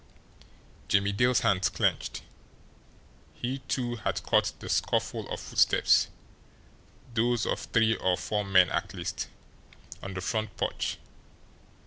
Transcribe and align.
Jimmie 0.87 1.11
Dale's 1.11 1.41
hands 1.41 1.69
clenched. 1.69 2.23
He, 3.35 3.59
too, 3.67 3.97
had 3.97 4.23
caught 4.23 4.51
the 4.57 4.67
scuffle 4.67 5.29
of 5.31 5.39
footsteps, 5.39 6.07
those 7.13 7.45
of 7.45 7.59
three 7.59 7.93
or 7.97 8.17
four 8.17 8.43
men 8.43 8.69
at 8.71 8.95
least, 8.95 9.27
on 10.01 10.15
the 10.15 10.21
front 10.21 10.57
porch. 10.57 10.97